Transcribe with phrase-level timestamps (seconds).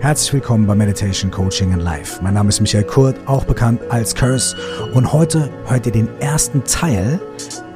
[0.00, 2.22] Herzlich willkommen bei Meditation Coaching and Life.
[2.22, 4.56] Mein Name ist Michael Kurt, auch bekannt als Curse.
[4.94, 7.20] Und heute hört ihr den ersten Teil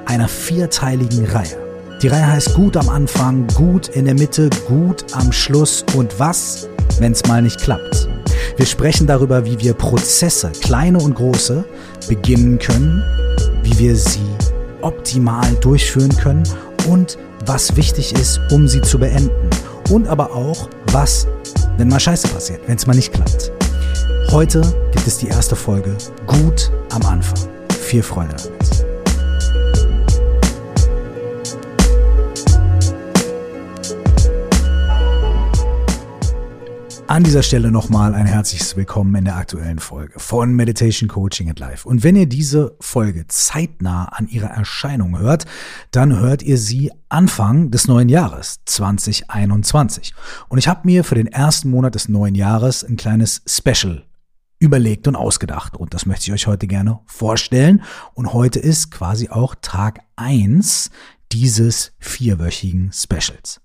[0.06, 1.58] einer vierteiligen Reihe.
[2.00, 6.66] Die Reihe heißt Gut am Anfang, Gut in der Mitte, Gut am Schluss und was,
[6.98, 8.08] wenn es mal nicht klappt.
[8.56, 11.62] Wir sprechen darüber, wie wir Prozesse, kleine und große,
[12.08, 13.02] beginnen können,
[13.62, 14.24] wie wir sie
[14.80, 16.44] optimal durchführen können
[16.88, 19.50] und was wichtig ist, um sie zu beenden.
[19.90, 21.26] Und aber auch, was
[21.76, 23.50] wenn mal Scheiße passiert, wenn es mal nicht klappt.
[24.30, 24.62] Heute
[24.92, 27.48] gibt es die erste Folge gut am Anfang.
[27.70, 28.34] Viel Freude
[37.06, 41.58] An dieser Stelle nochmal ein herzliches Willkommen in der aktuellen Folge von Meditation Coaching and
[41.58, 41.86] Life.
[41.86, 45.44] Und wenn ihr diese Folge zeitnah an ihrer Erscheinung hört,
[45.90, 50.14] dann hört ihr sie Anfang des neuen Jahres 2021.
[50.48, 54.06] Und ich habe mir für den ersten Monat des neuen Jahres ein kleines Special
[54.58, 55.76] überlegt und ausgedacht.
[55.76, 57.82] Und das möchte ich euch heute gerne vorstellen.
[58.14, 60.90] Und heute ist quasi auch Tag eins
[61.32, 63.60] dieses vierwöchigen Specials.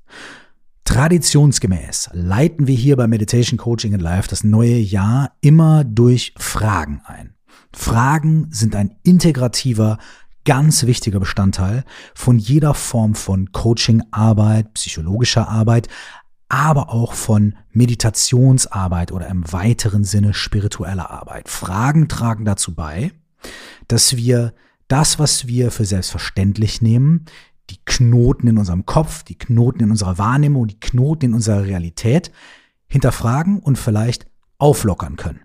[0.89, 7.03] Traditionsgemäß leiten wir hier bei Meditation Coaching in Life das neue Jahr immer durch Fragen
[7.05, 7.35] ein.
[7.71, 9.99] Fragen sind ein integrativer,
[10.45, 11.83] ganz wichtiger Bestandteil
[12.15, 15.89] von jeder Form von Coaching-Arbeit, psychologischer Arbeit,
[16.47, 21.49] aber auch von Meditationsarbeit oder im weiteren Sinne spiritueller Arbeit.
[21.49, 23.11] Fragen tragen dazu bei,
[23.87, 24.55] dass wir
[24.87, 27.25] das, was wir für selbstverständlich nehmen,
[27.69, 32.31] die Knoten in unserem Kopf, die Knoten in unserer Wahrnehmung, die Knoten in unserer Realität
[32.87, 34.25] hinterfragen und vielleicht
[34.57, 35.41] auflockern können.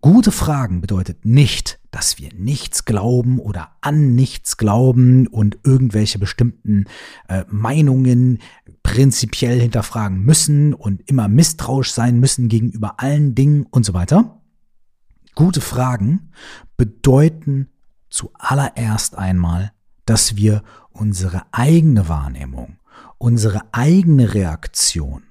[0.00, 6.84] Gute Fragen bedeutet nicht, dass wir nichts glauben oder an nichts glauben und irgendwelche bestimmten
[7.28, 8.38] äh, Meinungen
[8.84, 14.40] prinzipiell hinterfragen müssen und immer misstrauisch sein müssen gegenüber allen Dingen und so weiter.
[15.34, 16.30] Gute Fragen
[16.76, 17.68] bedeuten
[18.08, 19.72] zuallererst einmal,
[20.08, 22.78] dass wir unsere eigene Wahrnehmung,
[23.18, 25.22] unsere eigene Reaktion,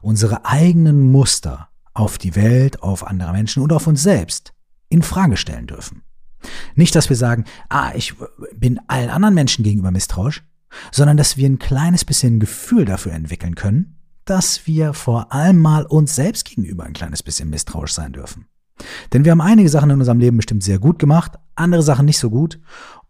[0.00, 4.54] unsere eigenen Muster auf die Welt, auf andere Menschen und auf uns selbst
[4.88, 6.02] in Frage stellen dürfen.
[6.74, 8.14] Nicht, dass wir sagen, ah, ich
[8.56, 10.42] bin allen anderen Menschen gegenüber misstrauisch,
[10.90, 15.84] sondern dass wir ein kleines bisschen Gefühl dafür entwickeln können, dass wir vor allem mal
[15.84, 18.46] uns selbst gegenüber ein kleines bisschen misstrauisch sein dürfen.
[19.12, 22.18] Denn wir haben einige Sachen in unserem Leben bestimmt sehr gut gemacht, andere Sachen nicht
[22.18, 22.58] so gut.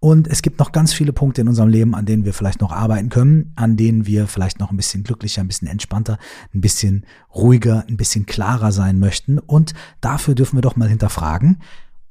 [0.00, 2.72] Und es gibt noch ganz viele Punkte in unserem Leben, an denen wir vielleicht noch
[2.72, 6.18] arbeiten können, an denen wir vielleicht noch ein bisschen glücklicher, ein bisschen entspannter,
[6.52, 9.38] ein bisschen ruhiger, ein bisschen klarer sein möchten.
[9.38, 11.62] Und dafür dürfen wir doch mal hinterfragen,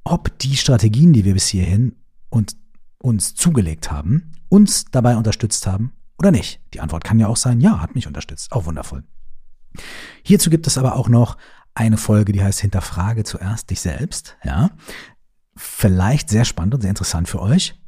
[0.04, 1.96] ob die Strategien, die wir bis hierhin
[2.30, 2.56] und
[3.00, 6.62] uns zugelegt haben, uns dabei unterstützt haben oder nicht.
[6.74, 8.52] Die Antwort kann ja auch sein, ja, hat mich unterstützt.
[8.52, 9.04] Auch wundervoll.
[10.24, 11.38] Hierzu gibt es aber auch noch
[11.74, 14.72] eine Folge, die heißt Hinterfrage zuerst dich selbst, ja.
[15.56, 17.80] Vielleicht sehr spannend und sehr interessant für euch.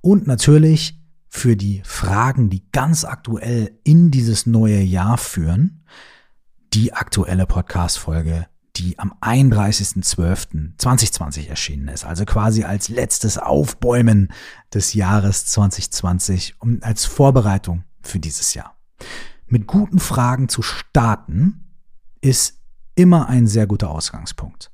[0.00, 5.84] Und natürlich für die Fragen, die ganz aktuell in dieses neue Jahr führen,
[6.72, 12.04] die aktuelle Podcast-Folge, die am 31.12.2020 erschienen ist.
[12.04, 14.32] Also quasi als letztes Aufbäumen
[14.72, 18.78] des Jahres 2020 und als Vorbereitung für dieses Jahr.
[19.46, 21.74] Mit guten Fragen zu starten
[22.20, 22.57] ist
[22.98, 24.72] immer ein sehr guter Ausgangspunkt.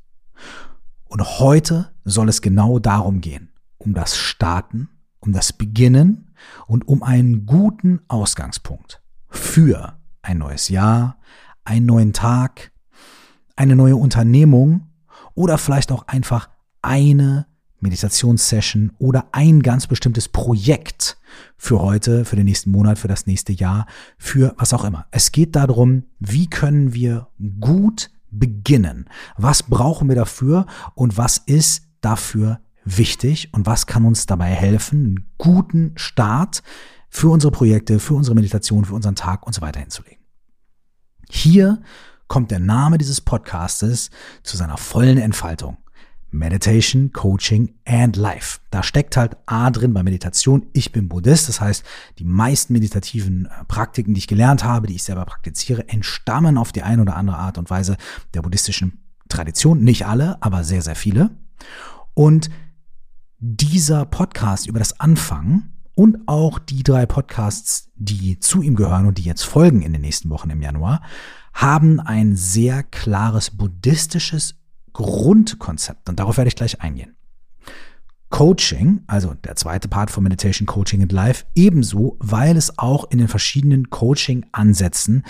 [1.04, 4.88] Und heute soll es genau darum gehen, um das Starten,
[5.20, 6.34] um das Beginnen
[6.66, 11.18] und um einen guten Ausgangspunkt für ein neues Jahr,
[11.64, 12.72] einen neuen Tag,
[13.56, 14.88] eine neue Unternehmung
[15.34, 16.48] oder vielleicht auch einfach
[16.80, 17.46] eine
[17.80, 21.18] Meditationssession oder ein ganz bestimmtes Projekt
[21.58, 23.86] für heute, für den nächsten Monat, für das nächste Jahr,
[24.16, 25.06] für was auch immer.
[25.10, 27.28] Es geht darum, wie können wir
[27.60, 29.08] gut beginnen?
[29.36, 35.04] Was brauchen wir dafür und was ist dafür wichtig und was kann uns dabei helfen,
[35.04, 36.62] einen guten Start
[37.08, 40.22] für unsere Projekte, für unsere Meditation, für unseren Tag und so weiter hinzulegen?
[41.30, 41.82] Hier
[42.28, 44.10] kommt der Name dieses Podcastes
[44.42, 45.78] zu seiner vollen Entfaltung.
[46.34, 48.60] Meditation, Coaching and Life.
[48.70, 50.66] Da steckt halt A drin bei Meditation.
[50.72, 51.84] Ich bin Buddhist, das heißt,
[52.18, 56.72] die meisten meditativen äh, Praktiken, die ich gelernt habe, die ich selber praktiziere, entstammen auf
[56.72, 57.96] die eine oder andere Art und Weise
[58.34, 59.82] der buddhistischen Tradition.
[59.82, 61.30] Nicht alle, aber sehr, sehr viele.
[62.14, 62.50] Und
[63.38, 69.18] dieser Podcast über das Anfangen und auch die drei Podcasts, die zu ihm gehören und
[69.18, 71.02] die jetzt folgen in den nächsten Wochen im Januar,
[71.52, 74.56] haben ein sehr klares buddhistisches
[74.94, 77.14] Grundkonzept und darauf werde ich gleich eingehen.
[78.30, 83.18] Coaching, also der zweite Part von Meditation, Coaching and Life, ebenso, weil es auch in
[83.18, 85.22] den verschiedenen Coaching-Ansätzen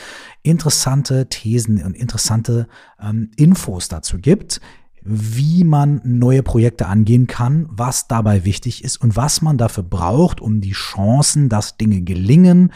[0.43, 2.67] interessante Thesen und interessante
[2.99, 4.63] ähm, Infos dazu gibt,
[5.03, 10.41] wie man neue Projekte angehen kann, was dabei wichtig ist und was man dafür braucht,
[10.41, 12.73] um die Chancen, dass Dinge gelingen,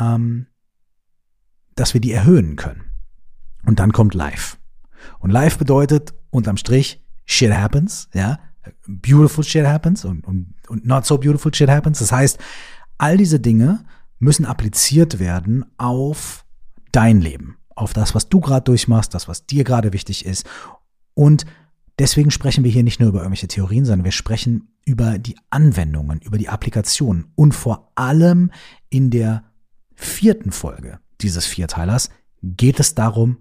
[0.00, 0.46] ähm,
[1.74, 2.84] dass wir die erhöhen können.
[3.66, 4.59] Und dann kommt Live.
[5.20, 8.40] Und Live bedeutet unterm Strich, shit happens, ja,
[8.86, 12.00] beautiful shit happens und, und, und not so beautiful shit happens.
[12.00, 12.38] Das heißt,
[12.98, 13.84] all diese Dinge
[14.18, 16.44] müssen appliziert werden auf
[16.92, 20.46] dein Leben, auf das, was du gerade durchmachst, das, was dir gerade wichtig ist.
[21.14, 21.46] Und
[21.98, 26.20] deswegen sprechen wir hier nicht nur über irgendwelche Theorien, sondern wir sprechen über die Anwendungen,
[26.20, 28.50] über die Applikationen und vor allem
[28.88, 29.44] in der
[29.94, 32.10] vierten Folge dieses Vierteilers
[32.42, 33.38] geht es darum,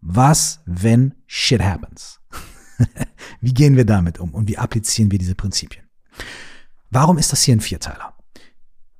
[0.00, 2.20] was, wenn shit happens?
[3.40, 5.84] wie gehen wir damit um und wie applizieren wir diese Prinzipien?
[6.90, 8.14] Warum ist das hier ein Vierteiler?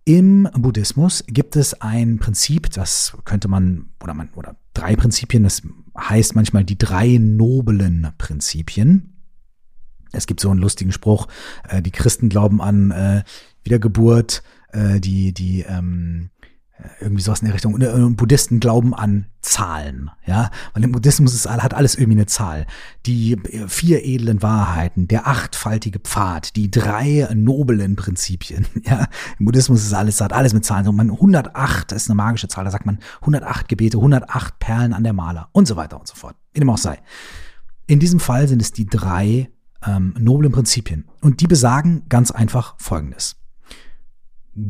[0.04, 5.62] Im Buddhismus gibt es ein Prinzip, das könnte man, oder man, oder drei Prinzipien, das
[5.98, 9.16] heißt manchmal die drei noblen Prinzipien.
[10.12, 11.28] Es gibt so einen lustigen Spruch,
[11.68, 13.22] äh, die Christen glauben an äh,
[13.62, 14.42] Wiedergeburt,
[14.72, 16.30] äh, die, die ähm,
[17.00, 17.74] irgendwie sowas in der Richtung.
[17.74, 22.66] Und Buddhisten glauben an Zahlen, ja, weil im Buddhismus ist, hat alles irgendwie eine Zahl.
[23.06, 29.08] Die äh, vier edlen Wahrheiten, der achtfaltige Pfad, die drei noblen Prinzipien, ja.
[29.38, 30.84] Im Buddhismus ist alles, hat alles mit Zahlen.
[30.84, 35.04] So, man 108 ist eine magische Zahl, da sagt man 108 Gebete, 108 Perlen an
[35.04, 36.36] der Maler und so weiter und so fort.
[36.52, 36.98] Wie dem auch sei.
[37.86, 39.50] In diesem Fall sind es die drei
[39.86, 41.06] ähm, noblen Prinzipien.
[41.20, 43.36] Und die besagen ganz einfach Folgendes.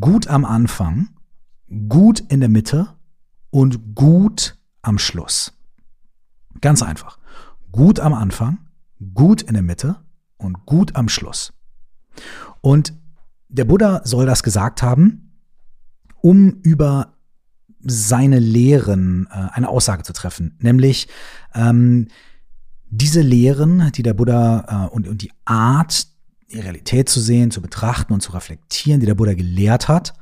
[0.01, 1.11] Gut am Anfang
[1.89, 2.89] gut in der Mitte
[3.51, 5.53] und gut am Schluss.
[6.61, 7.19] Ganz einfach.
[7.73, 8.59] Gut am Anfang,
[9.15, 9.97] gut in der Mitte
[10.37, 11.53] und gut am Schluss.
[12.61, 12.95] Und
[13.49, 15.33] der Buddha soll das gesagt haben,
[16.21, 17.15] um über
[17.83, 21.09] seine Lehren äh, eine Aussage zu treffen, nämlich
[21.55, 22.09] ähm,
[22.91, 26.07] diese Lehren, die der Buddha äh, und, und die Art,
[26.53, 30.15] die Realität zu sehen, zu betrachten und zu reflektieren, die der Buddha gelehrt hat,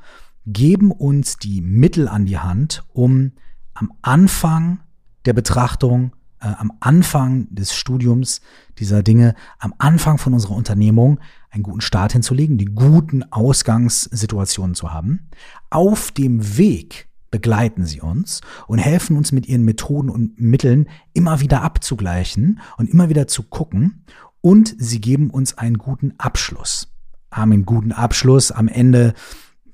[0.53, 3.33] geben uns die Mittel an die Hand, um
[3.73, 4.79] am Anfang
[5.25, 8.41] der Betrachtung, äh, am Anfang des Studiums
[8.77, 11.19] dieser Dinge, am Anfang von unserer Unternehmung
[11.51, 15.29] einen guten Start hinzulegen, die guten Ausgangssituationen zu haben.
[15.69, 21.41] Auf dem Weg begleiten sie uns und helfen uns mit ihren Methoden und Mitteln immer
[21.41, 24.03] wieder abzugleichen und immer wieder zu gucken.
[24.41, 26.91] Und sie geben uns einen guten Abschluss.
[27.31, 29.13] Haben einen guten Abschluss am Ende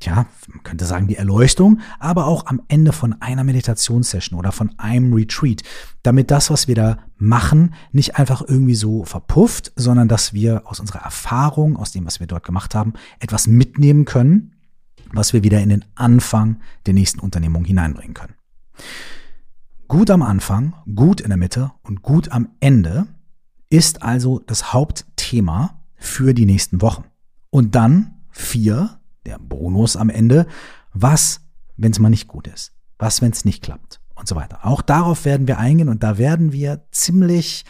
[0.04, 4.78] ja, man könnte sagen die Erleuchtung, aber auch am Ende von einer Meditationssession oder von
[4.78, 5.64] einem Retreat,
[6.04, 10.80] damit das, was wir da machen, nicht einfach irgendwie so verpufft, sondern dass wir aus
[10.80, 14.54] unserer Erfahrung, aus dem, was wir dort gemacht haben, etwas mitnehmen können,
[15.12, 18.36] was wir wieder in den Anfang der nächsten Unternehmung hineinbringen können.
[19.88, 23.08] Gut am Anfang, gut in der Mitte und gut am Ende
[23.70, 27.06] ist also das Hauptthema für die nächsten Wochen.
[27.50, 30.48] Und dann vier der Bonus am Ende.
[30.94, 31.42] Was,
[31.78, 32.74] wenn es mal nicht gut ist?
[32.98, 34.00] Was, wenn es nicht klappt?
[34.16, 34.60] Und so weiter.
[34.66, 37.66] Auch darauf werden wir eingehen und da werden wir ziemlich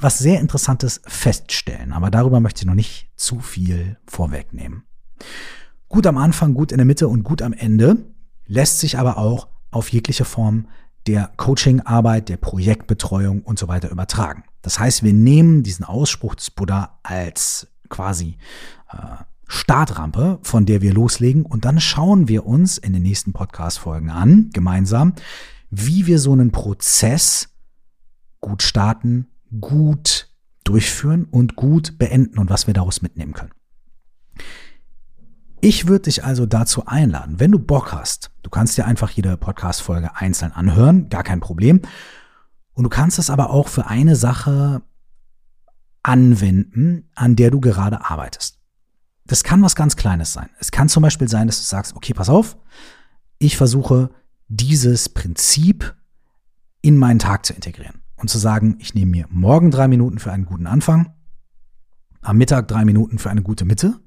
[0.00, 1.92] was sehr Interessantes feststellen.
[1.92, 4.84] Aber darüber möchte ich noch nicht zu viel vorwegnehmen.
[5.88, 7.98] Gut am Anfang, gut in der Mitte und gut am Ende
[8.46, 10.68] lässt sich aber auch auf jegliche Form
[11.06, 14.44] der Coachingarbeit, der Projektbetreuung und so weiter übertragen.
[14.62, 18.36] Das heißt, wir nehmen diesen Ausspruch des Buddha als quasi
[18.90, 18.96] äh,
[19.52, 21.44] Startrampe, von der wir loslegen.
[21.44, 25.12] Und dann schauen wir uns in den nächsten Podcast-Folgen an, gemeinsam,
[25.70, 27.50] wie wir so einen Prozess
[28.40, 29.28] gut starten,
[29.60, 30.30] gut
[30.64, 33.52] durchführen und gut beenden und was wir daraus mitnehmen können.
[35.60, 39.36] Ich würde dich also dazu einladen, wenn du Bock hast, du kannst dir einfach jede
[39.36, 41.82] Podcast-Folge einzeln anhören, gar kein Problem.
[42.72, 44.80] Und du kannst es aber auch für eine Sache
[46.02, 48.61] anwenden, an der du gerade arbeitest
[49.32, 50.50] das kann was ganz Kleines sein.
[50.58, 52.58] Es kann zum Beispiel sein, dass du sagst, okay, pass auf,
[53.38, 54.10] ich versuche
[54.48, 55.96] dieses Prinzip
[56.82, 60.30] in meinen Tag zu integrieren und zu sagen, ich nehme mir morgen drei Minuten für
[60.30, 61.14] einen guten Anfang,
[62.20, 63.98] am Mittag drei Minuten für eine gute Mitte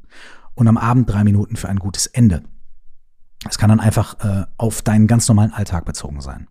[0.53, 2.43] und am Abend drei Minuten für ein gutes Ende.
[3.49, 6.47] Es kann dann einfach äh, auf deinen ganz normalen Alltag bezogen sein.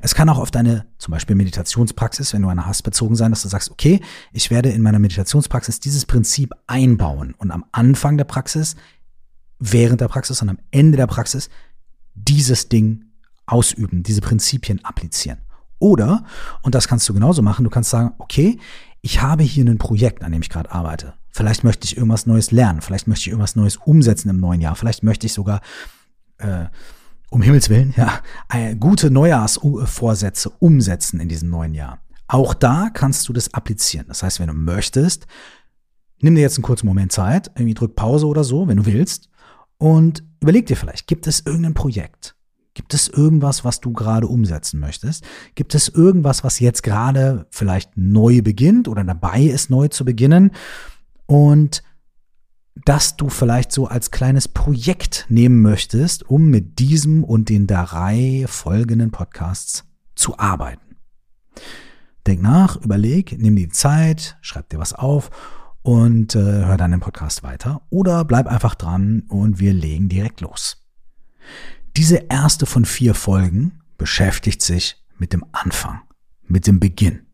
[0.00, 3.42] Es kann auch auf deine zum Beispiel Meditationspraxis, wenn du eine hast, bezogen sein, dass
[3.42, 4.00] du sagst, okay,
[4.32, 8.76] ich werde in meiner Meditationspraxis dieses Prinzip einbauen und am Anfang der Praxis,
[9.58, 11.50] während der Praxis und am Ende der Praxis
[12.14, 13.04] dieses Ding
[13.46, 15.38] ausüben, diese Prinzipien applizieren.
[15.80, 16.24] Oder,
[16.62, 18.58] und das kannst du genauso machen, du kannst sagen, okay,
[19.00, 22.50] ich habe hier ein Projekt, an dem ich gerade arbeite Vielleicht möchte ich irgendwas Neues
[22.50, 22.80] lernen.
[22.80, 24.74] Vielleicht möchte ich irgendwas Neues umsetzen im neuen Jahr.
[24.74, 25.60] Vielleicht möchte ich sogar,
[26.38, 26.64] äh,
[27.30, 28.20] um Himmels Willen, ja,
[28.74, 32.00] gute Neujahrsvorsätze umsetzen in diesem neuen Jahr.
[32.26, 34.06] Auch da kannst du das applizieren.
[34.08, 35.26] Das heißt, wenn du möchtest,
[36.20, 39.28] nimm dir jetzt einen kurzen Moment Zeit, irgendwie drück Pause oder so, wenn du willst,
[39.78, 42.34] und überleg dir vielleicht, gibt es irgendein Projekt?
[42.74, 45.24] Gibt es irgendwas, was du gerade umsetzen möchtest?
[45.54, 50.52] Gibt es irgendwas, was jetzt gerade vielleicht neu beginnt oder dabei ist, neu zu beginnen?
[51.26, 51.82] Und
[52.84, 58.44] dass du vielleicht so als kleines Projekt nehmen möchtest, um mit diesem und den drei
[58.48, 60.96] folgenden Podcasts zu arbeiten.
[62.26, 65.30] Denk nach, überleg, nimm die Zeit, schreib dir was auf
[65.82, 70.40] und äh, hör dann den Podcast weiter oder bleib einfach dran und wir legen direkt
[70.40, 70.84] los.
[71.96, 76.00] Diese erste von vier Folgen beschäftigt sich mit dem Anfang,
[76.46, 77.27] mit dem Beginn.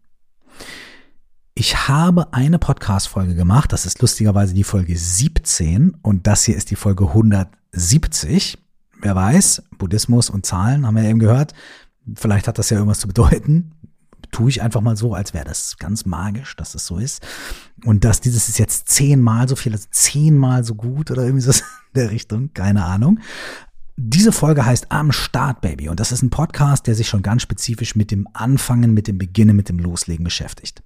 [1.57, 6.71] Ich habe eine Podcast-Folge gemacht, das ist lustigerweise die Folge 17 und das hier ist
[6.73, 8.59] die Folge 170.
[9.01, 11.55] Wer weiß, Buddhismus und Zahlen haben wir ja eben gehört.
[12.17, 13.71] Vielleicht hat das ja irgendwas zu bedeuten
[14.35, 17.25] tue ich einfach mal so, als wäre das ganz magisch, dass es so ist.
[17.85, 21.53] Und dass dieses ist jetzt zehnmal so viel, also zehnmal so gut oder irgendwie so
[21.93, 23.21] in der Richtung, keine Ahnung.
[23.97, 25.89] Diese Folge heißt Am Start, Baby.
[25.89, 29.19] Und das ist ein Podcast, der sich schon ganz spezifisch mit dem Anfangen, mit dem
[29.19, 30.83] Beginnen, mit dem Loslegen beschäftigt.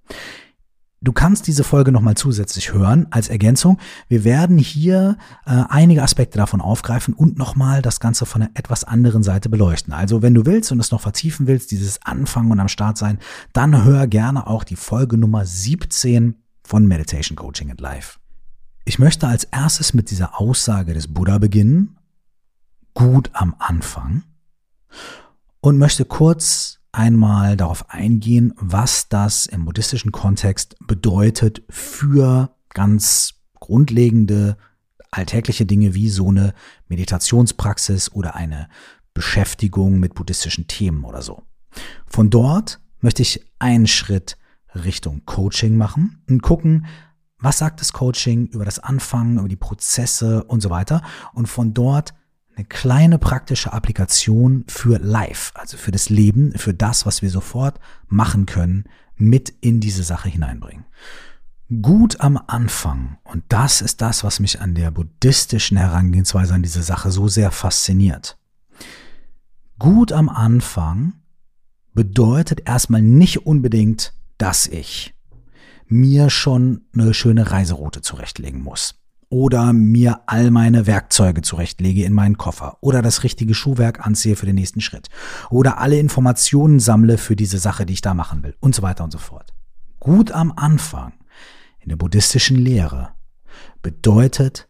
[1.00, 3.78] Du kannst diese Folge nochmal zusätzlich hören als Ergänzung.
[4.08, 8.82] Wir werden hier äh, einige Aspekte davon aufgreifen und nochmal das Ganze von einer etwas
[8.82, 9.92] anderen Seite beleuchten.
[9.92, 13.20] Also wenn du willst und es noch vertiefen willst, dieses Anfangen und am Start sein,
[13.52, 18.18] dann hör gerne auch die Folge Nummer 17 von Meditation Coaching and Life.
[18.84, 21.96] Ich möchte als erstes mit dieser Aussage des Buddha beginnen,
[22.94, 24.24] gut am Anfang,
[25.60, 34.56] und möchte kurz einmal darauf eingehen, was das im buddhistischen Kontext bedeutet für ganz grundlegende
[35.10, 36.54] alltägliche Dinge wie so eine
[36.88, 38.68] Meditationspraxis oder eine
[39.14, 41.42] Beschäftigung mit buddhistischen Themen oder so.
[42.06, 44.36] Von dort möchte ich einen Schritt
[44.74, 46.86] Richtung Coaching machen und gucken,
[47.40, 51.02] was sagt das Coaching über das Anfangen, über die Prozesse und so weiter.
[51.32, 52.14] Und von dort
[52.58, 57.78] eine kleine praktische Applikation für Life, also für das Leben, für das, was wir sofort
[58.08, 58.84] machen können,
[59.14, 60.84] mit in diese Sache hineinbringen.
[61.82, 66.82] Gut am Anfang, und das ist das, was mich an der buddhistischen Herangehensweise an diese
[66.82, 68.36] Sache so sehr fasziniert.
[69.78, 71.12] Gut am Anfang
[71.94, 75.14] bedeutet erstmal nicht unbedingt, dass ich
[75.86, 78.97] mir schon eine schöne Reiseroute zurechtlegen muss
[79.30, 84.46] oder mir all meine Werkzeuge zurechtlege in meinen Koffer oder das richtige Schuhwerk anziehe für
[84.46, 85.08] den nächsten Schritt
[85.50, 89.04] oder alle Informationen sammle für diese Sache, die ich da machen will und so weiter
[89.04, 89.52] und so fort.
[90.00, 91.12] Gut am Anfang
[91.80, 93.10] in der buddhistischen Lehre
[93.82, 94.68] bedeutet,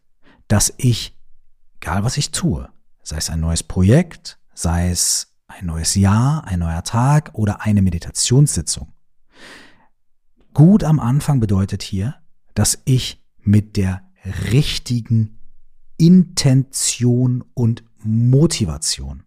[0.49, 1.17] dass ich,
[1.81, 2.69] egal was ich tue,
[3.03, 7.83] sei es ein neues Projekt, sei es ein neues Jahr, ein neuer Tag oder eine
[7.83, 8.93] Meditationssitzung,
[10.53, 12.17] gut am Anfang bedeutet hier,
[12.55, 15.39] dass ich mit der richtigen
[15.97, 19.25] Intention und Motivation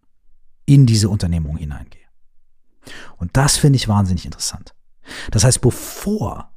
[0.66, 2.02] in diese Unternehmung hineingehe.
[3.18, 4.74] Und das finde ich wahnsinnig interessant.
[5.32, 6.52] Das heißt, bevor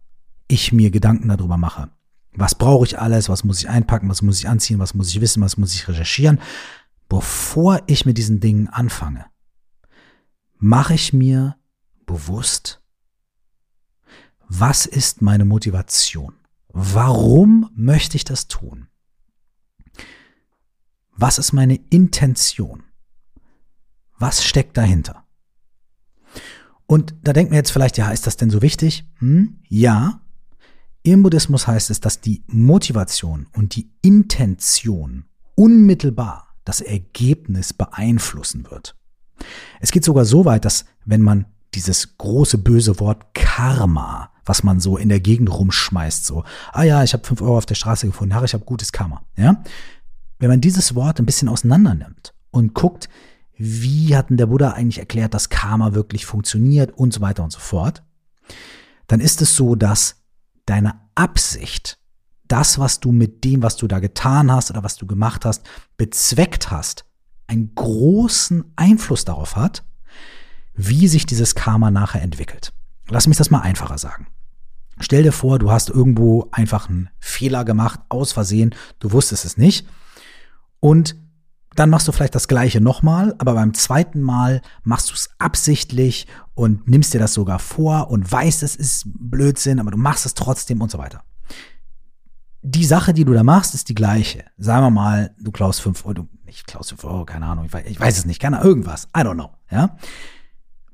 [0.48, 1.90] ich mir Gedanken darüber mache,
[2.32, 5.20] was brauche ich alles, was muss ich einpacken, was muss ich anziehen, was muss ich
[5.20, 6.40] wissen, was muss ich recherchieren,
[7.08, 9.26] bevor ich mit diesen Dingen anfange,
[10.58, 11.56] mache ich mir
[12.06, 12.82] bewusst,
[14.48, 16.34] was ist meine Motivation?
[16.76, 18.88] Warum möchte ich das tun?
[21.16, 22.82] Was ist meine Intention?
[24.18, 25.24] Was steckt dahinter?
[26.86, 29.08] Und da denkt mir jetzt vielleicht, ja, ist das denn so wichtig?
[29.18, 29.60] Hm?
[29.68, 30.20] Ja.
[31.04, 38.96] Im Buddhismus heißt es, dass die Motivation und die Intention unmittelbar das Ergebnis beeinflussen wird.
[39.78, 44.80] Es geht sogar so weit, dass wenn man dieses große böse Wort Karma was man
[44.80, 46.24] so in der Gegend rumschmeißt.
[46.24, 48.92] So, ah ja, ich habe fünf Euro auf der Straße gefunden, ach, ich habe gutes
[48.92, 49.22] Karma.
[49.36, 49.62] Ja?
[50.38, 53.08] Wenn man dieses Wort ein bisschen auseinander nimmt und guckt,
[53.56, 57.52] wie hat denn der Buddha eigentlich erklärt, dass Karma wirklich funktioniert und so weiter und
[57.52, 58.02] so fort,
[59.06, 60.16] dann ist es so, dass
[60.66, 61.98] deine Absicht,
[62.48, 65.62] das, was du mit dem, was du da getan hast oder was du gemacht hast,
[65.96, 67.04] bezweckt hast,
[67.46, 69.84] einen großen Einfluss darauf hat,
[70.74, 72.72] wie sich dieses Karma nachher entwickelt.
[73.08, 74.26] Lass mich das mal einfacher sagen.
[75.00, 79.56] Stell dir vor, du hast irgendwo einfach einen Fehler gemacht, aus Versehen, du wusstest es
[79.56, 79.86] nicht.
[80.80, 81.16] Und
[81.74, 86.28] dann machst du vielleicht das gleiche nochmal, aber beim zweiten Mal machst du es absichtlich
[86.54, 90.34] und nimmst dir das sogar vor und weißt, es ist Blödsinn, aber du machst es
[90.34, 91.24] trotzdem und so weiter.
[92.62, 94.44] die Sache, die du da machst, ist die gleiche.
[94.56, 97.84] Sagen wir mal, du klaust fünf Euro, nicht klaust fünf Euro, keine Ahnung, ich weiß,
[97.86, 99.96] ich weiß es nicht, keine irgendwas, I don't know, ja.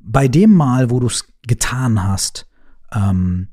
[0.01, 2.49] Bei dem Mal, wo du es getan hast,
[2.93, 3.49] ähm,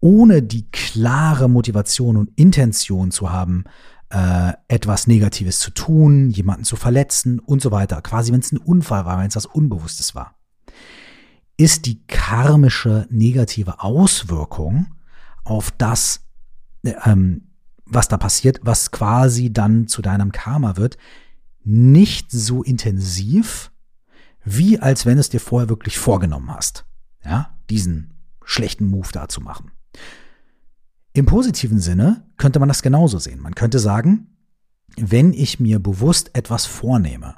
[0.00, 3.64] ohne die klare Motivation und Intention zu haben,
[4.10, 8.58] äh, etwas Negatives zu tun, jemanden zu verletzen und so weiter, quasi wenn es ein
[8.58, 10.36] Unfall war, wenn es was Unbewusstes war,
[11.56, 14.86] ist die karmische negative Auswirkung
[15.44, 16.26] auf das,
[16.84, 17.48] ähm,
[17.84, 20.98] was da passiert, was quasi dann zu deinem Karma wird,
[21.64, 23.72] nicht so intensiv,
[24.44, 26.84] wie als wenn es dir vorher wirklich vorgenommen hast,
[27.24, 29.72] ja, diesen schlechten Move da zu machen.
[31.12, 33.40] Im positiven Sinne könnte man das genauso sehen.
[33.40, 34.36] Man könnte sagen,
[34.96, 37.36] wenn ich mir bewusst etwas vornehme,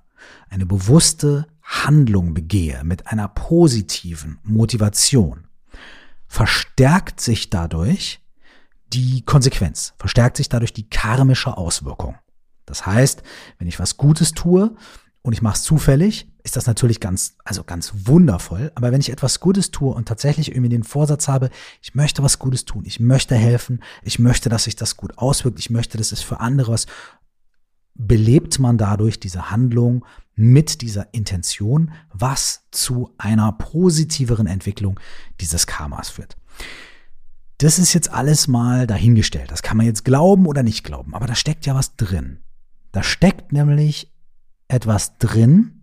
[0.49, 5.47] eine bewusste Handlung begehe mit einer positiven Motivation,
[6.27, 8.21] verstärkt sich dadurch
[8.93, 12.17] die Konsequenz, verstärkt sich dadurch die karmische Auswirkung.
[12.67, 13.23] Das heißt,
[13.59, 14.75] wenn ich was Gutes tue
[15.23, 18.73] und ich mache es zufällig, ist das natürlich ganz, also ganz wundervoll.
[18.75, 21.51] Aber wenn ich etwas Gutes tue und tatsächlich irgendwie den Vorsatz habe,
[21.83, 25.59] ich möchte was Gutes tun, ich möchte helfen, ich möchte, dass sich das gut auswirkt,
[25.59, 26.87] ich möchte, dass es für andere was,
[27.95, 34.99] belebt man dadurch diese Handlung mit dieser Intention, was zu einer positiveren Entwicklung
[35.41, 36.39] dieses Karmas führt.
[37.59, 39.51] Das ist jetzt alles mal dahingestellt.
[39.51, 42.39] Das kann man jetzt glauben oder nicht glauben, aber da steckt ja was drin.
[42.93, 44.15] Da steckt nämlich
[44.69, 45.78] etwas drin,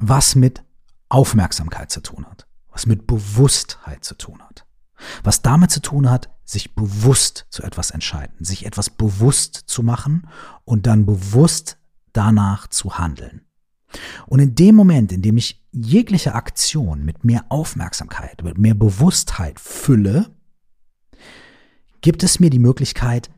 [0.00, 0.64] was mit
[1.08, 4.66] Aufmerksamkeit zu tun hat, was mit Bewusstheit zu tun hat,
[5.22, 10.26] was damit zu tun hat, sich bewusst zu etwas entscheiden, sich etwas bewusst zu machen
[10.64, 11.78] und dann bewusst
[12.12, 13.42] danach zu handeln.
[14.26, 19.60] Und in dem Moment, in dem ich jegliche Aktion mit mehr Aufmerksamkeit, mit mehr Bewusstheit
[19.60, 20.30] fülle,
[22.00, 23.30] gibt es mir die Möglichkeit,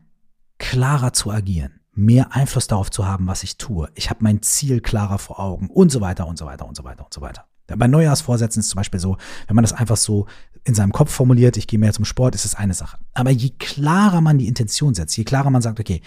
[0.57, 3.89] klarer zu agieren, mehr Einfluss darauf zu haben, was ich tue.
[3.95, 6.83] Ich habe mein Ziel klarer vor Augen und so weiter und so weiter und so
[6.83, 7.45] weiter und so weiter.
[7.67, 10.27] Bei Neujahrsvorsätzen ist zum Beispiel so, wenn man das einfach so
[10.65, 12.97] in seinem Kopf formuliert, ich gehe mehr zum Sport, ist es eine Sache.
[13.13, 16.01] Aber je klarer man die Intention setzt, je klarer man sagt, okay,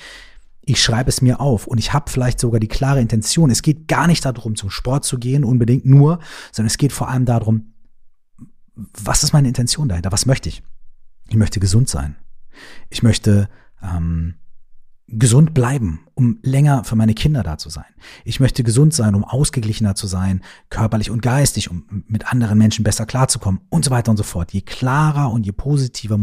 [0.63, 3.51] ich schreibe es mir auf und ich habe vielleicht sogar die klare Intention.
[3.51, 6.19] Es geht gar nicht darum, zum Sport zu gehen, unbedingt nur,
[6.53, 7.73] sondern es geht vor allem darum,
[8.75, 10.13] was ist meine Intention dahinter?
[10.13, 10.63] Was möchte ich?
[11.29, 12.17] Ich möchte gesund sein.
[12.91, 13.49] Ich möchte
[13.83, 14.35] ähm,
[15.09, 17.85] gesund bleiben, um länger für meine Kinder da zu sein.
[18.25, 22.83] Ich möchte gesund sein, um ausgeglichener zu sein, körperlich und geistig, um mit anderen Menschen
[22.83, 24.53] besser klarzukommen und so weiter und so fort.
[24.53, 26.19] Je klarer und je positiver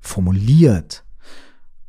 [0.00, 1.04] formuliert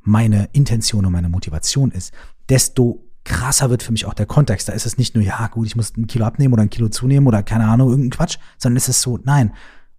[0.03, 2.13] meine Intention und meine Motivation ist,
[2.47, 4.69] desto krasser wird für mich auch der Kontext.
[4.69, 6.89] Da ist es nicht nur, ja gut, ich muss ein Kilo abnehmen oder ein Kilo
[6.89, 9.51] zunehmen oder keine Ahnung, irgendein Quatsch, sondern es ist so, nein,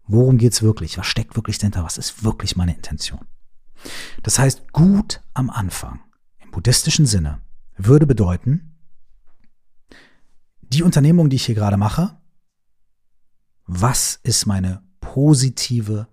[0.07, 0.97] worum geht's wirklich?
[0.97, 1.83] Was steckt wirklich dahinter?
[1.83, 3.21] Was ist wirklich meine Intention?
[4.23, 6.01] Das heißt, gut am Anfang,
[6.57, 7.43] buddhistischen Sinne,
[7.77, 8.79] würde bedeuten,
[10.63, 12.17] die Unternehmung, die ich hier gerade mache,
[13.67, 16.09] was ist meine positive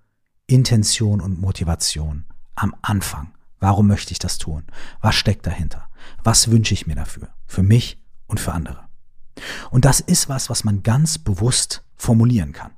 [0.46, 2.26] Intention und Motivation
[2.56, 3.34] am Anfang?
[3.62, 4.66] Warum möchte ich das tun?
[5.00, 5.88] Was steckt dahinter?
[6.26, 7.30] Was wünsche ich mir dafür?
[7.48, 8.90] Für mich und für andere.
[9.72, 12.74] Und das ist was, was man ganz bewusst formulieren kann.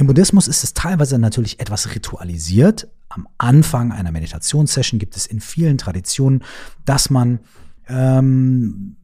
[0.00, 2.88] Im Buddhismus ist es teilweise natürlich etwas ritualisiert.
[3.10, 6.42] Am Anfang einer Meditationssession gibt es in vielen Traditionen,
[6.86, 7.40] dass man
[7.86, 8.96] ähm,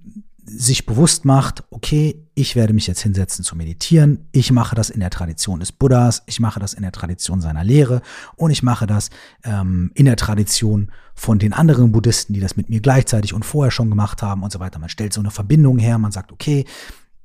[0.46, 5.00] sich bewusst macht, okay, ich werde mich jetzt hinsetzen zu meditieren, ich mache das in
[5.00, 8.00] der Tradition des Buddhas, ich mache das in der Tradition seiner Lehre
[8.36, 9.10] und ich mache das
[9.44, 13.70] ähm, in der Tradition von den anderen Buddhisten, die das mit mir gleichzeitig und vorher
[13.70, 14.78] schon gemacht haben und so weiter.
[14.78, 16.64] Man stellt so eine Verbindung her, man sagt, okay,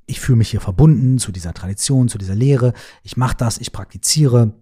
[0.06, 3.72] ich fühle mich hier verbunden zu dieser Tradition, zu dieser Lehre, ich mache das, ich
[3.72, 4.54] praktiziere.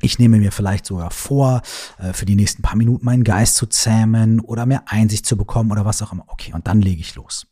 [0.00, 1.60] Ich nehme mir vielleicht sogar vor,
[1.98, 5.70] äh, für die nächsten paar Minuten meinen Geist zu zähmen oder mehr Einsicht zu bekommen
[5.70, 6.24] oder was auch immer.
[6.28, 7.46] Okay, und dann lege ich los.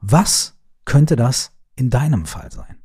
[0.00, 2.78] Was könnte das in deinem Fall sein?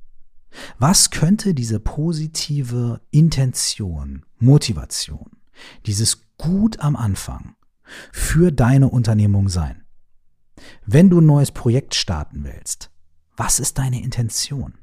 [0.79, 5.31] Was könnte diese positive Intention, Motivation,
[5.85, 7.55] dieses Gut am Anfang
[8.11, 9.83] für deine Unternehmung sein?
[10.85, 12.90] Wenn du ein neues Projekt starten willst,
[13.43, 14.75] was ist deine Intention?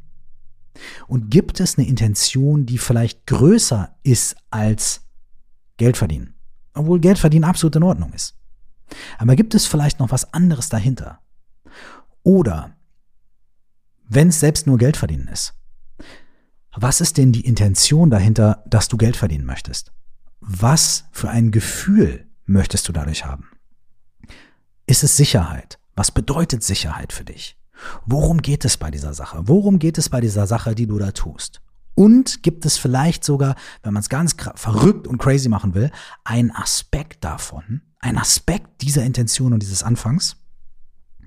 [1.07, 5.07] Und gibt es eine Intention, die vielleicht größer ist als
[5.77, 6.35] Geld verdienen?
[6.75, 8.37] Obwohl Geld verdienen absolut in Ordnung ist.
[9.17, 11.21] Aber gibt es vielleicht noch was anderes dahinter?
[12.25, 12.77] Oder
[14.09, 15.55] wenn es selbst nur Geld verdienen ist,
[16.75, 19.93] was ist denn die Intention dahinter, dass du Geld verdienen möchtest?
[20.41, 23.51] Was für ein Gefühl möchtest du dadurch haben?
[24.85, 25.79] Ist es Sicherheit?
[25.95, 27.58] Was bedeutet Sicherheit für dich?
[28.07, 29.43] Worum geht es bei dieser Sache?
[29.45, 31.61] Worum geht es bei dieser Sache, die du da tust?
[31.95, 35.91] Und gibt es vielleicht sogar, wenn man es ganz verrückt und crazy machen will,
[36.25, 40.37] einen Aspekt davon, einen Aspekt dieser Intention und dieses Anfangs,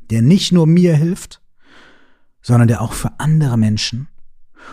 [0.09, 1.41] der nicht nur mir hilft,
[2.41, 4.07] sondern der auch für andere Menschen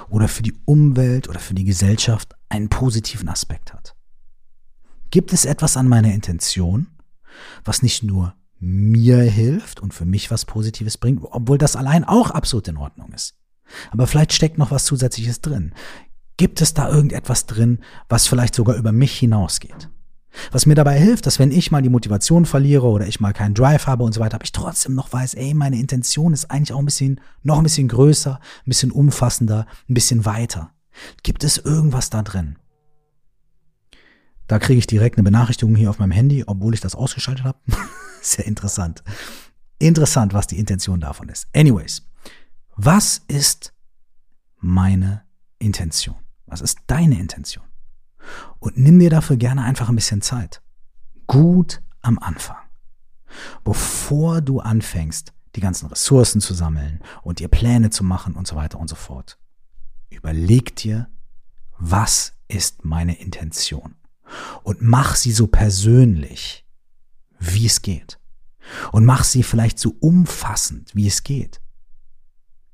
[0.09, 3.95] oder für die Umwelt oder für die Gesellschaft einen positiven Aspekt hat.
[5.11, 6.89] Gibt es etwas an meiner Intention,
[7.65, 12.31] was nicht nur mir hilft und für mich was Positives bringt, obwohl das allein auch
[12.31, 13.35] absolut in Ordnung ist?
[13.91, 15.73] Aber vielleicht steckt noch was Zusätzliches drin.
[16.37, 19.91] Gibt es da irgendetwas drin, was vielleicht sogar über mich hinausgeht?
[20.53, 23.55] Was mir dabei hilft, dass wenn ich mal die Motivation verliere oder ich mal keinen
[23.55, 26.73] Drive habe und so weiter, aber ich trotzdem noch weiß, ey, meine Intention ist eigentlich
[26.73, 30.71] auch ein bisschen, noch ein bisschen größer, ein bisschen umfassender, ein bisschen weiter.
[31.23, 32.57] Gibt es irgendwas da drin?
[34.49, 37.59] Da kriege ich direkt eine Benachrichtigung hier auf meinem Handy, obwohl ich das ausgeschaltet habe.
[38.23, 39.05] Sehr interessant.
[39.79, 41.47] Interessant, was die Intention davon ist.
[41.55, 42.03] Anyways,
[42.75, 43.75] was ist
[44.59, 45.23] meine
[45.59, 46.17] Intention?
[46.47, 47.65] Was ist deine Intention?
[48.59, 50.63] Und nimm dir dafür gerne einfach ein bisschen Zeit.
[51.27, 52.57] Gut am Anfang.
[53.65, 58.57] Bevor du anfängst, die ganzen Ressourcen zu sammeln und dir Pläne zu machen und so
[58.57, 59.39] weiter und so fort.
[60.09, 61.11] Überleg dir,
[61.79, 63.98] was ist meine Intention?
[64.63, 66.65] Und mach sie so persönlich,
[67.39, 68.19] wie es geht.
[68.93, 71.61] Und mach sie vielleicht so umfassend, wie es geht.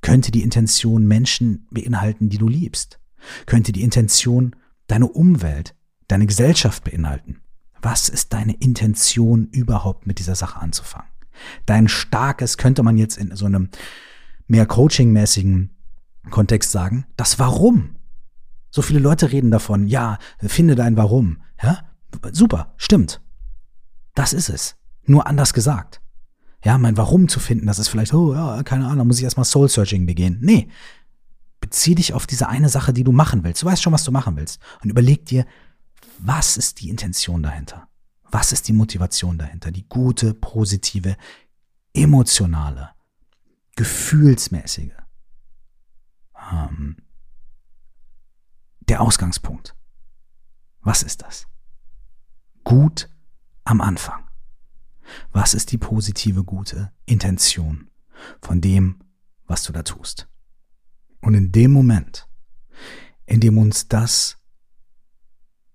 [0.00, 2.98] Könnte die Intention Menschen beinhalten, die du liebst?
[3.46, 4.54] Könnte die Intention
[4.86, 5.74] deine Umwelt,
[6.08, 7.40] deine Gesellschaft beinhalten?
[7.80, 11.08] Was ist deine Intention überhaupt mit dieser Sache anzufangen?
[11.66, 13.70] Dein starkes, könnte man jetzt in so einem
[14.46, 15.70] mehr coaching-mäßigen
[16.30, 17.96] Kontext sagen, das Warum.
[18.74, 21.42] So viele Leute reden davon, ja, finde dein Warum.
[21.62, 21.84] Ja,
[22.32, 23.20] super, stimmt.
[24.14, 24.76] Das ist es.
[25.06, 26.00] Nur anders gesagt
[26.64, 29.44] ja, mein Warum zu finden, das ist vielleicht, oh ja, keine Ahnung, muss ich erstmal
[29.44, 30.38] Soul Searching begehen.
[30.40, 30.68] Nee.
[31.60, 33.62] Bezieh dich auf diese eine Sache, die du machen willst.
[33.62, 34.60] Du weißt schon, was du machen willst.
[34.82, 35.46] Und überleg dir,
[36.18, 37.88] was ist die Intention dahinter?
[38.30, 39.70] Was ist die Motivation dahinter?
[39.70, 41.16] Die gute, positive,
[41.92, 42.90] emotionale,
[43.76, 44.92] gefühlsmäßige.
[46.50, 46.96] Ähm,
[48.88, 49.74] der Ausgangspunkt.
[50.80, 51.46] Was ist das?
[52.62, 53.08] Gut
[53.64, 54.28] am Anfang.
[55.32, 57.90] Was ist die positive, gute Intention
[58.40, 59.00] von dem,
[59.46, 60.28] was du da tust?
[61.20, 62.28] Und in dem Moment,
[63.26, 64.38] in dem uns das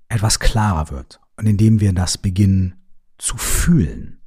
[0.08, 2.76] etwas klarer wird und in dem wir das beginnen
[3.17, 4.22] zu fühlen,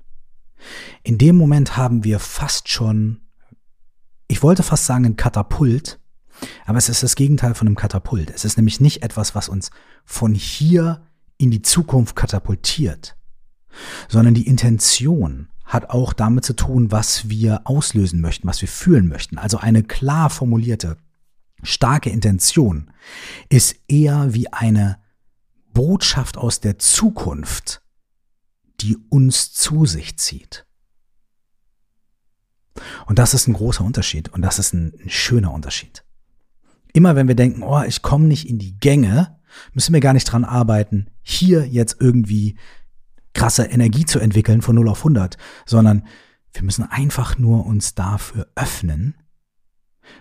[1.03, 3.21] in dem Moment haben wir fast schon,
[4.29, 6.01] ich wollte fast sagen, ein Katapult,
[6.67, 8.31] aber es ist das Gegenteil von einem Katapult.
[8.31, 9.71] Es ist nämlich nicht etwas, was uns
[10.05, 11.03] von hier
[11.39, 13.17] in die Zukunft katapultiert,
[14.09, 19.09] sondern die Intention hat auch damit zu tun, was wir auslösen möchten, was wir fühlen
[19.09, 19.39] möchten.
[19.39, 20.99] Also eine klar formulierte,
[21.63, 22.91] starke Intention
[23.49, 24.99] ist eher wie eine
[25.73, 27.83] Botschaft aus der Zukunft,
[28.81, 30.67] die uns zu sich zieht.
[33.07, 36.05] Und das ist ein großer Unterschied und das ist ein, ein schöner Unterschied.
[36.93, 39.39] Immer wenn wir denken, oh, ich komme nicht in die Gänge,
[39.73, 42.59] müssen wir gar nicht dran arbeiten, hier jetzt irgendwie
[43.35, 46.07] krasse Energie zu entwickeln von 0 auf 100, sondern
[46.53, 49.15] wir müssen einfach nur uns dafür öffnen,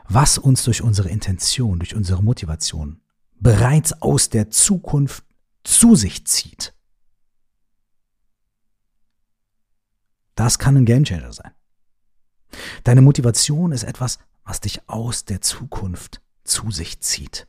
[0.08, 3.02] was uns durch unsere Intention, durch unsere Motivation
[3.36, 5.26] bereits aus der Zukunft
[5.64, 6.74] zu sich zieht.
[10.36, 11.52] Das kann ein Gamechanger sein.
[12.84, 17.48] Deine Motivation ist etwas, was dich aus der Zukunft zu sich zieht.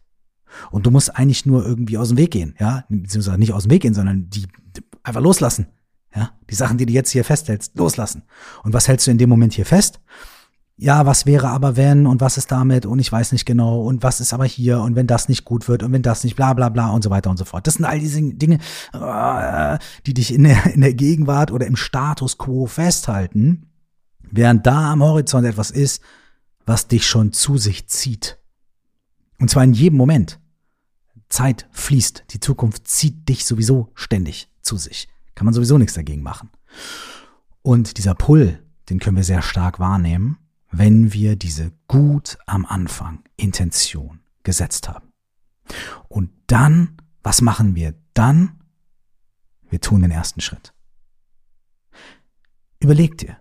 [0.71, 3.71] Und du musst eigentlich nur irgendwie aus dem Weg gehen, ja, beziehungsweise nicht aus dem
[3.71, 4.47] Weg gehen, sondern die
[5.03, 5.67] einfach loslassen.
[6.15, 8.25] Ja, die Sachen, die du jetzt hier festhältst, loslassen.
[8.63, 9.99] Und was hältst du in dem Moment hier fest?
[10.77, 14.03] Ja, was wäre aber wenn und was ist damit und ich weiß nicht genau und
[14.03, 16.53] was ist aber hier und wenn das nicht gut wird und wenn das nicht bla
[16.53, 17.67] bla bla und so weiter und so fort.
[17.67, 18.59] Das sind all diese Dinge,
[18.93, 23.71] äh, die dich in der, in der Gegenwart oder im Status quo festhalten,
[24.23, 26.03] während da am Horizont etwas ist,
[26.67, 28.39] was dich schon zu sich zieht.
[29.43, 30.39] Und zwar in jedem Moment.
[31.29, 35.09] Zeit fließt, die Zukunft zieht dich sowieso ständig zu sich.
[35.35, 36.49] Kann man sowieso nichts dagegen machen.
[37.61, 40.39] Und dieser Pull, den können wir sehr stark wahrnehmen,
[40.71, 45.09] wenn wir diese gut am Anfang Intention gesetzt haben.
[46.07, 48.61] Und dann, was machen wir dann?
[49.69, 50.73] Wir tun den ersten Schritt.
[52.79, 53.39] Überleg dir,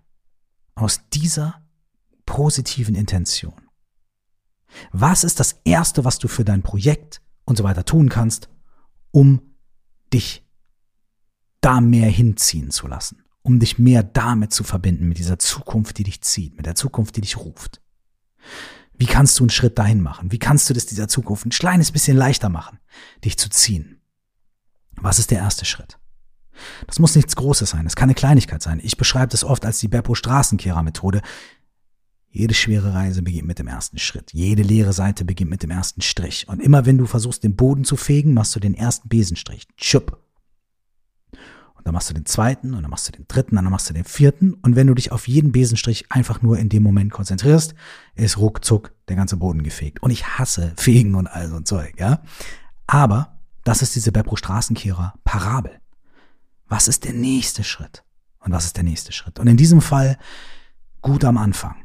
[0.74, 1.62] aus dieser
[2.26, 3.70] positiven Intention,
[4.92, 8.50] was ist das Erste, was du für dein Projekt und so weiter tun kannst,
[9.12, 9.42] um
[10.14, 10.46] dich
[11.62, 16.04] da mehr hinziehen zu lassen, um dich mehr damit zu verbinden, mit dieser Zukunft, die
[16.04, 17.82] dich zieht, mit der Zukunft, die dich ruft.
[18.98, 20.32] Wie kannst du einen Schritt dahin machen?
[20.32, 22.80] Wie kannst du das dieser Zukunft ein kleines bisschen leichter machen,
[23.24, 24.02] dich zu ziehen?
[24.96, 25.98] Was ist der erste Schritt?
[26.86, 28.80] Das muss nichts Großes sein, es kann eine Kleinigkeit sein.
[28.84, 31.22] Ich beschreibe das oft als die Beppo Straßenkehrer-Methode.
[32.32, 34.32] Jede schwere Reise beginnt mit dem ersten Schritt.
[34.32, 36.48] Jede leere Seite beginnt mit dem ersten Strich.
[36.48, 39.68] Und immer wenn du versuchst, den Boden zu fegen, machst du den ersten Besenstrich.
[39.76, 40.18] Tschupp.
[41.82, 43.90] Und dann machst du den zweiten und dann machst du den dritten und dann machst
[43.90, 44.54] du den vierten.
[44.54, 47.74] Und wenn du dich auf jeden Besenstrich einfach nur in dem Moment konzentrierst,
[48.16, 50.02] ist ruckzuck der ganze Boden gefegt.
[50.02, 52.22] Und ich hasse Fegen und all so ein Zeug, ja.
[52.88, 55.82] Aber das ist diese Beppo Straßenkehrer Parabel.
[56.68, 58.04] Was ist der nächste Schritt?
[58.40, 59.40] Und was ist der nächste Schritt?
[59.40, 60.18] Und in diesem Fall
[61.02, 61.76] gut am Anfang.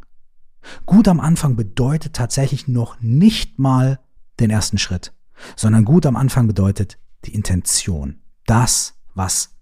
[0.84, 4.00] Gut am Anfang bedeutet tatsächlich noch nicht mal
[4.40, 5.12] den ersten Schritt,
[5.56, 8.20] sondern gut am Anfang bedeutet die Intention.
[8.46, 9.56] Das, was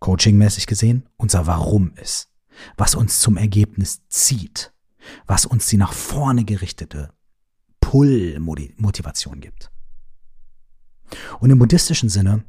[0.00, 2.30] coachingmäßig gesehen unser Warum ist.
[2.76, 4.72] Was uns zum Ergebnis zieht.
[5.26, 7.10] Was uns die nach vorne gerichtete
[7.80, 9.70] Pull-Motivation gibt.
[11.38, 12.44] Und im buddhistischen Sinne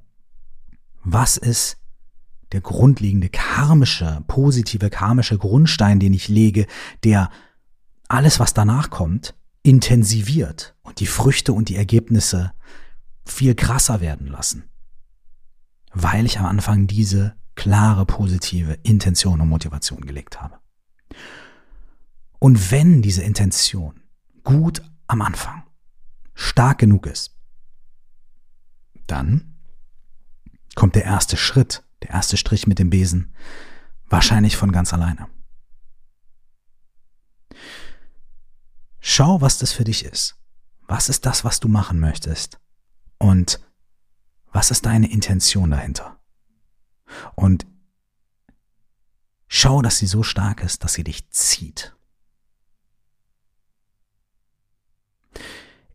[1.10, 1.78] was ist
[2.52, 6.66] der grundlegende karmische, positive karmische Grundstein, den ich lege,
[7.04, 7.30] der
[8.08, 12.54] alles, was danach kommt, intensiviert und die Früchte und die Ergebnisse
[13.26, 14.70] viel krasser werden lassen.
[15.92, 20.60] Weil ich am Anfang diese klare, positive Intention und Motivation gelegt habe.
[22.40, 24.00] Und wenn diese Intention
[24.44, 25.64] gut am Anfang
[26.34, 27.36] stark genug ist,
[29.08, 29.56] dann
[30.76, 33.34] kommt der erste Schritt, der erste Strich mit dem Besen,
[34.08, 35.28] wahrscheinlich von ganz alleine.
[39.00, 40.36] Schau, was das für dich ist.
[40.88, 42.60] Was ist das, was du machen möchtest?
[43.18, 43.60] Und
[44.52, 46.20] was ist deine Intention dahinter?
[47.36, 47.66] Und
[49.48, 51.96] schau, dass sie so stark ist, dass sie dich zieht.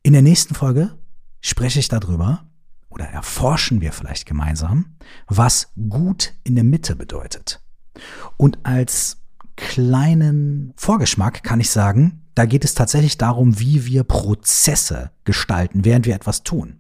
[0.03, 0.99] In der nächsten Folge
[1.41, 2.47] spreche ich darüber,
[2.93, 7.61] oder erforschen wir vielleicht gemeinsam, was gut in der Mitte bedeutet.
[8.37, 9.23] Und als
[9.57, 16.07] kleinen Vorgeschmack kann ich sagen, da geht es tatsächlich darum, wie wir Prozesse gestalten, während
[16.07, 16.79] wir etwas tun.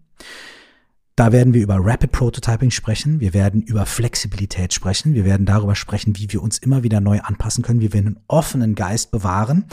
[1.15, 5.75] Da werden wir über Rapid Prototyping sprechen, wir werden über Flexibilität sprechen, wir werden darüber
[5.75, 9.67] sprechen, wie wir uns immer wieder neu anpassen können, wie wir einen offenen Geist bewahren.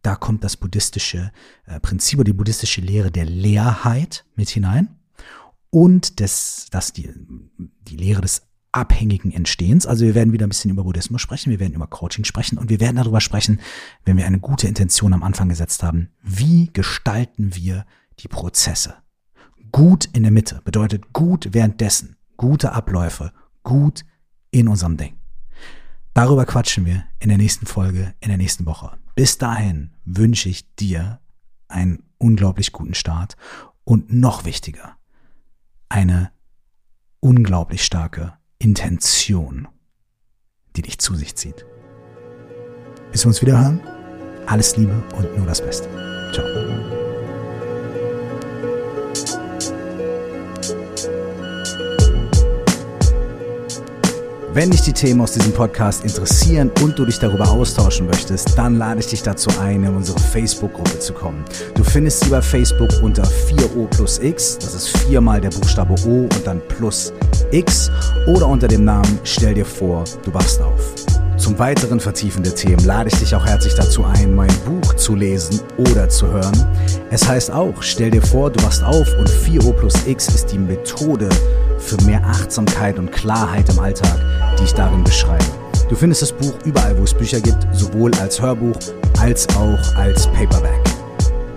[0.00, 1.32] Da kommt das buddhistische
[1.66, 4.95] äh, Prinzip oder die buddhistische Lehre der Leerheit mit hinein
[5.70, 7.10] und des, dass die,
[7.58, 9.86] die Lehre des abhängigen Entstehens.
[9.86, 12.68] Also wir werden wieder ein bisschen über Buddhismus sprechen, wir werden über Coaching sprechen und
[12.68, 13.60] wir werden darüber sprechen,
[14.04, 17.86] wenn wir eine gute Intention am Anfang gesetzt haben, wie gestalten wir
[18.18, 18.94] die Prozesse.
[19.72, 24.04] Gut in der Mitte bedeutet gut währenddessen, gute Abläufe, gut
[24.50, 25.16] in unserem Ding.
[26.12, 28.96] Darüber quatschen wir in der nächsten Folge, in der nächsten Woche.
[29.14, 31.20] Bis dahin wünsche ich dir
[31.68, 33.36] einen unglaublich guten Start
[33.84, 34.95] und noch wichtiger,
[35.88, 36.30] eine
[37.20, 39.68] unglaublich starke Intention,
[40.76, 41.66] die dich zu sich zieht.
[43.12, 43.80] Bis wir uns wieder hören,
[44.46, 45.88] alles Liebe und nur das Beste.
[46.32, 46.95] Ciao.
[54.56, 58.78] Wenn dich die Themen aus diesem Podcast interessieren und du dich darüber austauschen möchtest, dann
[58.78, 61.44] lade ich dich dazu ein, in unsere Facebook-Gruppe zu kommen.
[61.74, 66.22] Du findest sie bei Facebook unter 4O plus X, das ist viermal der Buchstabe O
[66.22, 67.12] und dann plus
[67.50, 67.90] X
[68.28, 71.15] oder unter dem Namen Stell dir vor, du wachst auf.
[71.46, 75.14] Zum weiteren Vertiefen der Themen lade ich dich auch herzlich dazu ein, mein Buch zu
[75.14, 76.66] lesen oder zu hören.
[77.12, 80.58] Es heißt auch, stell dir vor, du wachst auf und 4O plus X ist die
[80.58, 81.28] Methode
[81.78, 84.18] für mehr Achtsamkeit und Klarheit im Alltag,
[84.58, 85.44] die ich darin beschreibe.
[85.88, 88.74] Du findest das Buch überall, wo es Bücher gibt, sowohl als Hörbuch
[89.20, 90.85] als auch als Paperback.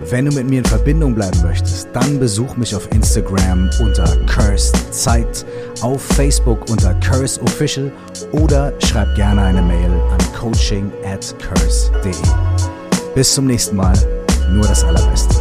[0.10, 4.76] Wenn du mit mir in Verbindung bleiben möchtest, dann besuch mich auf Instagram unter Cursed
[4.92, 5.46] Zeit,
[5.82, 7.92] auf Facebook unter Curse Official
[8.32, 12.12] oder schreib gerne eine Mail an coaching at curse.de.
[13.14, 13.94] Bis zum nächsten Mal,
[14.52, 15.39] nur das Allerbeste.